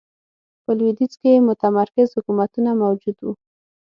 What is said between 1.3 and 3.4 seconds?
متمرکز حکومتونه موجود و.